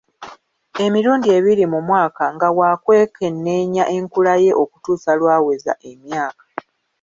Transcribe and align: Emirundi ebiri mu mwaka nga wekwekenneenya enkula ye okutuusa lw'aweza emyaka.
Emirundi 0.85 1.27
ebiri 1.37 1.65
mu 1.73 1.79
mwaka 1.87 2.23
nga 2.35 2.47
wekwekenneenya 2.57 3.83
enkula 3.97 4.33
ye 4.43 4.51
okutuusa 4.63 5.11
lw'aweza 5.19 5.73
emyaka. 5.91 6.45